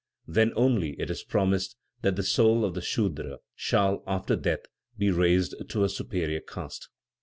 Then 0.27 0.51
only 0.55 0.99
it 0.99 1.11
is 1.11 1.21
promised 1.23 1.75
that 2.01 2.15
the 2.15 2.23
soul 2.23 2.65
of 2.65 2.73
the 2.73 2.81
Sudra 2.81 3.37
shall, 3.53 4.01
after 4.07 4.35
death, 4.35 4.65
be 4.97 5.11
raised 5.11 5.53
to 5.69 5.83
a 5.83 5.89
superior 5.89 6.39
caste. 6.41 6.89